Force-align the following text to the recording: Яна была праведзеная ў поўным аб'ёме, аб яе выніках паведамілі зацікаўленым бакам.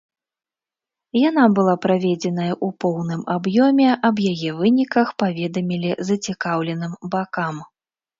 Яна 1.29 1.41
была 1.57 1.73
праведзеная 1.83 2.47
ў 2.53 2.67
поўным 2.85 3.21
аб'ёме, 3.35 3.89
аб 4.09 4.17
яе 4.31 4.49
выніках 4.61 5.07
паведамілі 5.25 5.91
зацікаўленым 6.09 6.97
бакам. 7.17 7.61